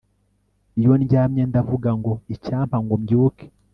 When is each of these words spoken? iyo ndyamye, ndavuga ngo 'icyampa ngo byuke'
iyo 0.79 0.93
ndyamye, 1.01 1.41
ndavuga 1.51 1.89
ngo 1.99 2.11
'icyampa 2.33 2.77
ngo 2.83 2.95
byuke' 3.03 3.47